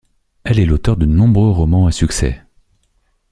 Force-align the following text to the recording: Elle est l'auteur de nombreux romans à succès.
Elle 0.45 0.57
est 0.57 0.65
l'auteur 0.65 0.97
de 0.97 1.05
nombreux 1.05 1.51
romans 1.51 1.85
à 1.85 1.91
succès. 1.91 2.41